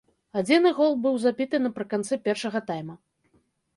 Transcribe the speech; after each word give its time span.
Адзіны 0.39 0.69
гол 0.77 0.95
быў 1.03 1.19
забіты 1.25 1.57
напрыканцы 1.67 2.13
першага 2.29 2.59
тайма. 2.71 2.95